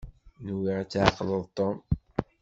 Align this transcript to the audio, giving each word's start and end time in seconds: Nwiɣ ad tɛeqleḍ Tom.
Nwiɣ 0.47 0.75
ad 0.81 0.89
tɛeqleḍ 0.89 1.43
Tom. 1.57 1.77